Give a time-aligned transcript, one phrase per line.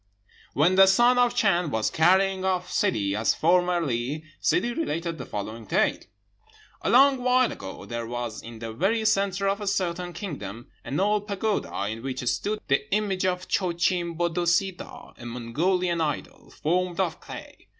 [0.55, 5.27] When the Son of the Chan was carrying off Ssidi, as formerly, Ssidi related the
[5.27, 5.99] following tale:
[6.81, 10.99] "A long while ago, there was in the very centre of a certain kingdom an
[10.99, 17.19] old pagoda, in which stood the image of Choschim Bodissadoh (a Mongolian idol), formed of
[17.19, 17.67] clay.